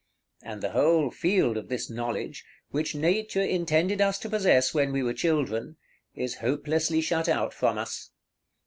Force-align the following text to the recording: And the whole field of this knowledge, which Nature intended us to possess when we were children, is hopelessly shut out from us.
And 0.41 0.63
the 0.63 0.71
whole 0.71 1.11
field 1.11 1.57
of 1.57 1.69
this 1.69 1.87
knowledge, 1.87 2.43
which 2.71 2.95
Nature 2.95 3.43
intended 3.43 4.01
us 4.01 4.17
to 4.17 4.29
possess 4.29 4.73
when 4.73 4.91
we 4.91 5.03
were 5.03 5.13
children, 5.13 5.77
is 6.15 6.37
hopelessly 6.41 7.01
shut 7.01 7.29
out 7.29 7.53
from 7.53 7.77
us. 7.77 8.09